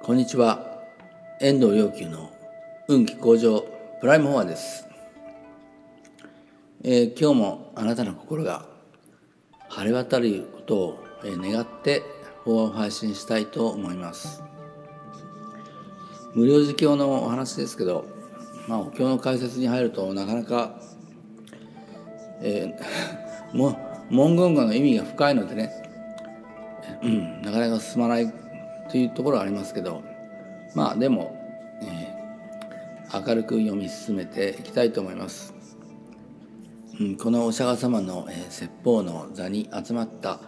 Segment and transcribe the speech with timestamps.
[0.00, 0.84] こんにちは。
[1.40, 2.32] 遠藤良久の
[2.86, 3.66] 運気向上
[4.00, 4.88] プライムフォアです、
[6.82, 8.64] えー今日もあなたの心が
[9.68, 12.02] 晴れ渡ることを願って
[12.44, 14.42] 法話を配信したいと思います。
[16.34, 18.06] 無料自教のお話ですけど、
[18.66, 20.80] まあ、お経の解説に入るとなかなか、
[22.40, 23.76] えー も
[24.10, 25.70] 文言語の意味が深いのでね、
[27.02, 28.32] うん、なかなか進まない
[28.90, 30.02] というところはありますけど
[30.74, 31.36] まあでも、
[31.82, 32.18] えー
[33.10, 35.54] 明るく読み進めていきたいと思います、
[37.00, 40.38] うん、このお釈迦様の、えー説法の座に集まった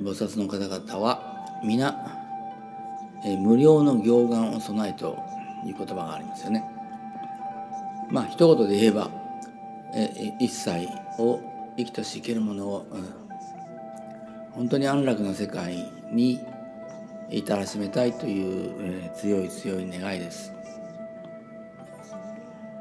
[0.00, 2.20] 菩薩の方々は皆、
[3.24, 5.16] えー無料の行願を備えと
[5.64, 6.64] いう言葉がありますよね。
[8.10, 9.10] まあ一言で言えば、
[9.94, 10.88] えー一切
[11.20, 11.40] を
[11.76, 13.24] 生きとし生けるものを、うん
[14.54, 16.40] 本当に安楽な世界に
[17.30, 20.52] 至らしめたいという、えー強い強い願いです、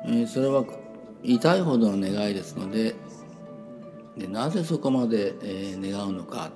[0.05, 0.63] えーそれは
[1.23, 2.95] 痛いほどの願いですので
[4.17, 6.51] でなぜそこまで、えー願うのか。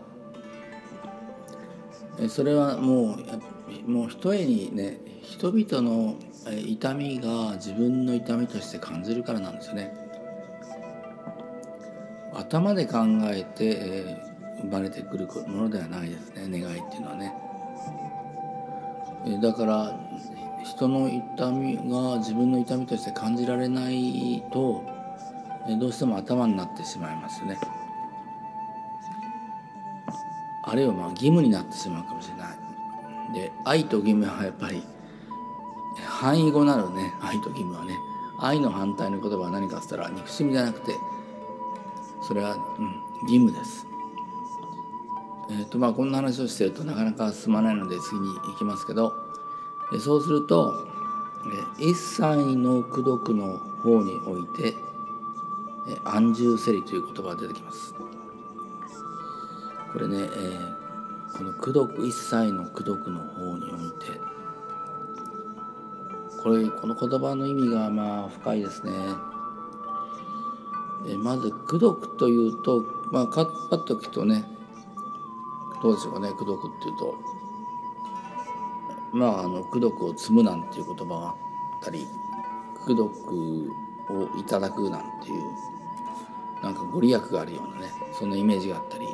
[2.19, 3.17] えーそれはも
[3.85, 6.15] うもうひとえにね人々の
[6.47, 9.93] え痛みが自分の痛みとして感じるからなんですよね。
[12.33, 14.27] 頭で考えて、えー
[14.59, 17.46] 生まれてくるものではないですね願いっていうのはね。
[19.25, 19.99] えだから
[20.63, 24.83] 人の痛みが自分の痛みとして感じられないと
[25.79, 27.57] どうしても頭になってしまいますね。
[30.63, 32.57] あるいはまあ義務になってしまうかもしれない。
[33.33, 34.83] で愛と義務はやっぱり
[36.05, 37.13] 範囲語なるね。
[37.21, 37.93] 愛と義務はね。
[38.39, 40.93] 愛の反対の言葉は何かっつったら憎しみじゃなくて
[42.21, 42.85] それは、うん、
[43.23, 43.86] 義務です。
[45.49, 49.13] えーとまあ、こんな話をしてるとなかなか進まないので次に行きますけど
[49.93, 50.87] えそうすると
[51.79, 52.21] え一切
[52.55, 54.75] の功徳の方において
[55.87, 57.93] え安住せりという言葉が出てきます。
[59.93, 60.87] これね、えー
[61.37, 64.19] この功徳一切の功徳の方において
[66.41, 68.91] これこの言葉の意味がまあ深いですね。
[71.07, 74.45] えまず功徳というとまあかパッと聞くとね
[75.81, 77.37] どうでしょうかね功徳っていうと。
[79.13, 81.35] まああの功徳を積むなんていう言葉があっ
[81.83, 82.05] たり
[82.83, 83.71] 功徳
[84.09, 89.05] をいただくなんていうなんかご利益があるようなねそんなイメージがあったり、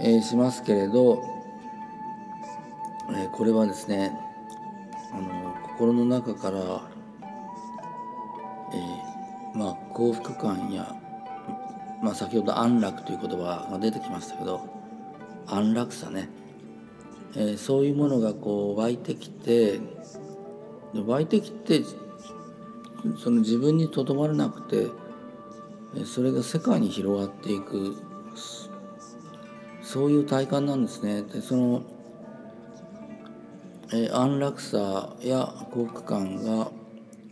[0.00, 1.22] えーしますけれど、
[3.10, 4.18] えーこれはですね
[5.12, 6.58] あの心の中から、
[8.72, 10.94] えーまあ幸福感や
[12.06, 14.60] まあ、先ほど安楽という言葉が出てきましたけど
[15.48, 16.28] 安楽さね、
[17.34, 19.80] えーそういうものがこう湧いてきて
[20.94, 21.82] 湧いてきて
[23.18, 24.86] その自分にとどまらなくて
[26.04, 27.96] それが世界に広がっていく。
[28.36, 28.70] そ
[29.82, 31.22] そういう体感なんですね。
[31.22, 31.82] でその、
[33.92, 36.70] えー安楽さや幸福感が、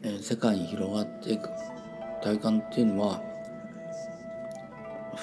[0.03, 1.49] えー世界に広がっていく。
[2.23, 3.34] 体感っていうのは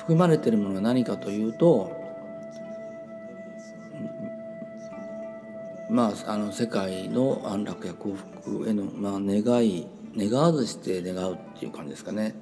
[0.01, 1.95] 含まれているものが何かというと
[5.91, 12.33] まああの世界の安楽や幸福への、まあ、願い願わずして願うっていう感じですかね。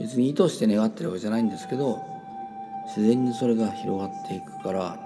[0.00, 2.02] 別に意図して願ってるわけじゃないんですけど
[2.86, 4.98] 自然にそれが広がっていくから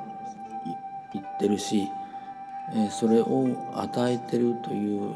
[1.13, 1.89] い言ってるし、
[2.75, 5.15] えーそれを与えてるという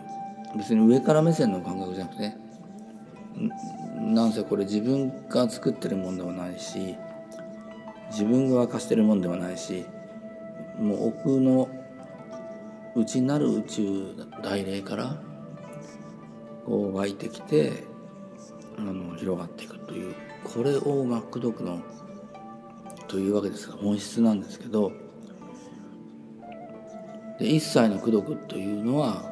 [0.56, 2.41] 別に上から目線の感覚じゃなくてね
[4.00, 6.96] なんせこれ自分が作ってるもんでもないし
[8.10, 9.84] 自分が沸かしてるもんでもないし
[10.78, 11.68] もう奥の
[12.94, 15.22] 内なる宇宙大霊から
[16.66, 17.84] こう湧いてきて
[18.78, 20.14] あの広がっていくという
[20.44, 21.80] これをマックドックの
[23.08, 24.92] というわけですが本質なんですけど
[27.38, 29.30] で一切の功徳というのは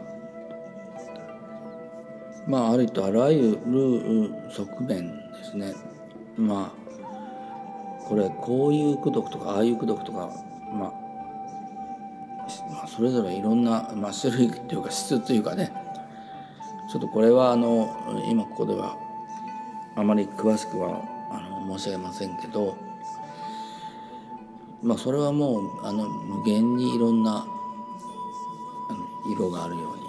[2.47, 5.75] まあありとあらゆる側面ですね。
[6.37, 10.31] まあこれこういう功徳とかああいう功徳とか
[10.73, 10.93] まあ
[12.73, 15.73] まあそれぞれいろんな、まあ、種類というか質というかね。
[16.91, 17.89] ちょっとこれはあの
[18.29, 18.97] 今ここでは
[19.95, 22.77] あまり詳しくはあの申し上げませんけど
[24.83, 27.47] まあそれはもうあの無限にいろんな
[29.33, 30.00] 色があるように。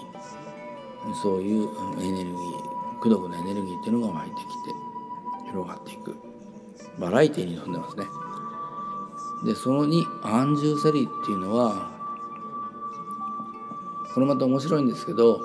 [1.22, 1.68] そういう
[2.00, 4.50] エネルギー功徳のエネルギーっていうのが湧いてきて
[5.46, 6.16] 広がっていく。
[6.98, 8.06] バラエティーに富んでますね。
[9.44, 11.90] でその2安住セリっていうのは
[14.14, 15.40] これまた面白いんですけど、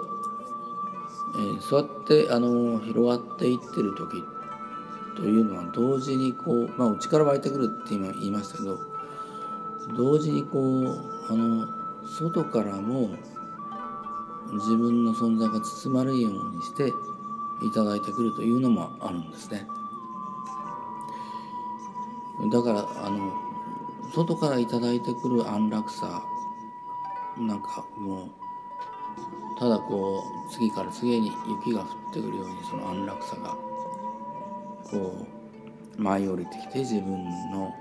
[1.35, 4.23] えー、そうやってあの広がっていってる時
[5.15, 8.79] というのは同時にこう、まあ、内から湧いてくるって今言いましたけど
[9.95, 11.67] 同時にこうあの
[12.05, 13.09] 外からも
[14.53, 19.67] 自分の存在が包まれるようにしていただいてくるというのもあるんですね。
[22.51, 23.33] だからあの
[24.13, 26.23] 外から頂いてくる安楽さ
[27.37, 33.57] なんかもうただこう次から次へに雪が降ってくるようにその安楽さが
[34.89, 35.25] こ
[35.97, 37.73] う舞い降りてきて自分の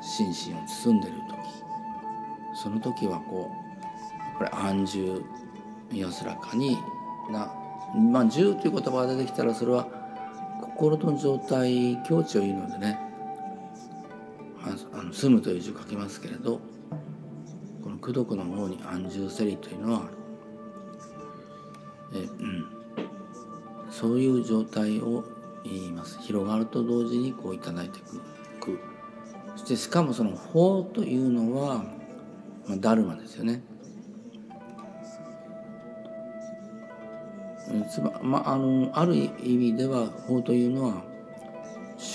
[0.00, 1.34] 心身を包んでる時
[2.54, 3.50] その時はこ
[4.40, 5.24] うやっぱり安住
[6.00, 6.78] 安らかに
[7.30, 7.52] な
[7.94, 9.88] まあ住という言葉が出てきたらそれは
[10.60, 12.98] 心の状態境地を言うのでね
[14.92, 16.60] あの住むという字を書きますけれど
[17.82, 20.24] この功徳の方に安住せりというのは
[22.14, 22.66] え、うん、
[23.90, 25.24] そういう状態を
[25.64, 26.18] 言います。
[26.20, 28.02] 広がると同時にこういただいてい
[28.60, 28.78] く。
[29.56, 31.84] そしてしかもその法というのは、
[32.66, 33.62] まあ、ダルマですよね。
[37.82, 41.02] つままあ、あのある意味では法というのは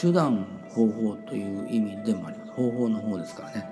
[0.01, 2.51] 手段方法という意味でもあります。
[2.51, 3.69] 方法の方ですからね、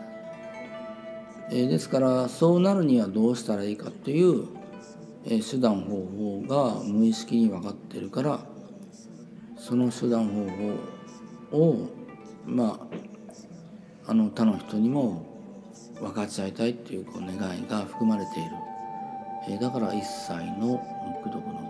[1.51, 4.47] えー、ですからそうなるにはどうしたらいいかという
[5.29, 8.39] え手段方法が無意識に分かってるから
[9.57, 10.47] その手段方
[11.51, 11.89] 法を
[12.45, 12.79] ま
[14.07, 15.25] ああの他の人にも
[15.99, 18.51] 分かち合いたいっていうこう願いが含まれている、
[19.49, 20.81] えだから一切の
[21.25, 21.66] 功徳の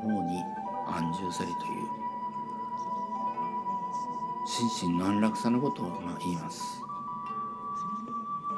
[0.97, 1.87] 方に安住せりという
[4.45, 6.81] 心身の安楽さのことをまあ言います。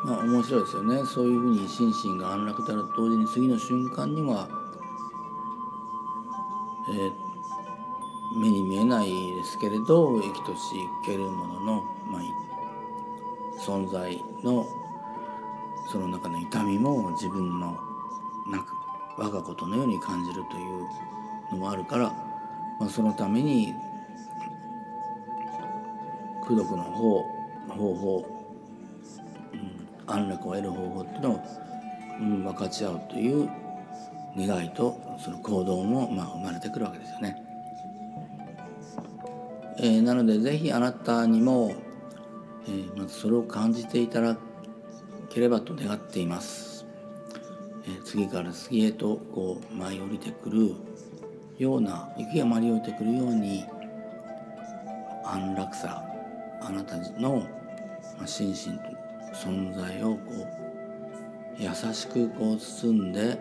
[0.03, 4.47] まあ面白いですよねそういうふうに心身が安楽であると同時に次の瞬間には
[6.91, 10.59] えー、目に見えないですけれど生きとし
[11.03, 12.21] 生けるものの、まあ、
[13.62, 14.65] 存在の
[15.92, 17.77] その中の痛みも自分の
[18.47, 18.74] なく
[19.18, 20.88] 我がことのように感じるという
[21.51, 22.28] のもあるから、
[22.79, 23.73] まあ、そのために
[26.43, 27.23] 功徳の方
[27.67, 28.25] 方法、
[29.53, 31.41] うん、安楽を得る方法っていうのを、
[32.19, 33.49] うん、分かち合うという
[34.35, 37.43] 願いとその行動もまあ生まれてくるわけですよね。
[39.81, 41.73] えー、なのでぜひあなたにも、
[42.67, 44.37] えー、まずそれを感じていただ
[45.29, 46.85] ければと願っています。
[47.85, 50.75] え、次から次へとこう舞い降りてくる
[51.59, 53.65] ような雪が舞い降りてくるように
[55.25, 56.03] 安楽さ
[56.61, 57.45] あなたの
[58.25, 59.00] 心身と
[59.33, 60.21] 存在をこ
[61.59, 63.38] う優しくこう包んで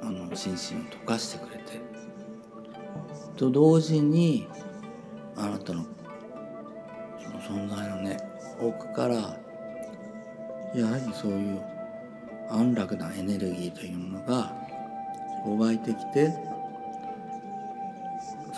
[0.00, 0.58] あの心身を
[0.90, 1.80] 溶かしてくれて
[3.36, 4.46] と同時に
[5.36, 5.84] あなたの
[7.20, 8.16] その存在のね
[8.60, 9.14] 奥から
[10.74, 11.62] やはりそういう
[12.48, 14.54] 安楽なエネルギーというものが
[15.44, 16.32] 湧いてきて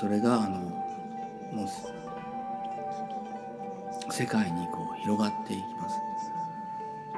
[0.01, 0.61] それがあの
[1.53, 1.69] もう
[4.11, 6.01] 世界にこう広がっていきます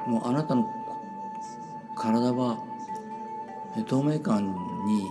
[0.05, 0.69] もうあなたの
[1.95, 2.57] 体は
[3.87, 4.53] 透明感
[4.85, 5.09] に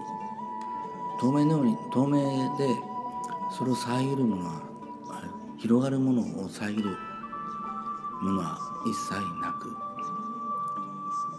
[1.19, 2.69] 透明のように透明で
[3.50, 4.61] それを遮るものは
[5.57, 6.99] 広がるものを遮る
[8.21, 9.75] ものは一切なく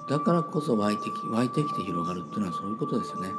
[0.10, 3.30] だからこそ湧いてき湧いてきて広がるっていうのはそういうことですよね。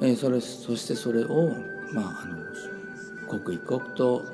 [0.00, 1.54] え、それそしてそれを
[1.92, 2.38] まああの
[3.26, 4.24] 刻一刻と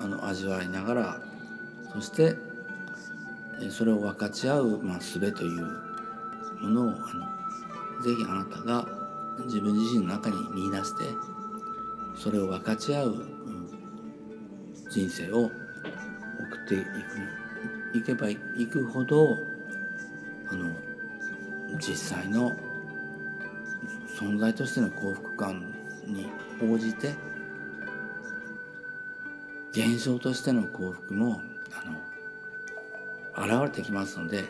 [0.00, 1.20] あの味わいながら
[1.92, 2.36] そして
[3.70, 5.62] それを分かち合う、まあ、術という
[6.60, 8.86] ものをあのぜひあなたが
[9.46, 11.04] 自分自身の中に見出して
[12.16, 13.68] それを分かち合う、うん、
[14.90, 15.52] 人生を送
[16.64, 16.78] ってい
[17.92, 18.36] くいけばい
[18.66, 19.36] くほど
[20.50, 20.70] あの
[21.78, 22.52] 実際の
[24.18, 25.72] 存在としての幸福感
[26.04, 26.26] に
[26.60, 27.14] 応じて
[29.70, 31.40] 現象としての幸福も
[33.38, 34.44] あの現れてきますので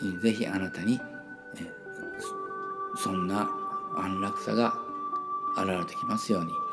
[0.00, 0.98] 是非あなたに
[2.96, 3.50] そんな
[3.98, 4.72] 安楽さが
[5.58, 6.71] 現れてきますように。